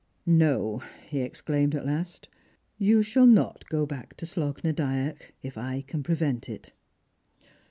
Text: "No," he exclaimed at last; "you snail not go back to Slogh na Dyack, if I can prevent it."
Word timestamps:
"No," 0.25 0.81
he 1.07 1.21
exclaimed 1.21 1.75
at 1.75 1.85
last; 1.85 2.27
"you 2.79 3.03
snail 3.03 3.27
not 3.27 3.69
go 3.69 3.85
back 3.85 4.17
to 4.17 4.25
Slogh 4.25 4.63
na 4.63 4.71
Dyack, 4.71 5.35
if 5.43 5.59
I 5.59 5.81
can 5.85 6.01
prevent 6.01 6.49
it." 6.49 6.73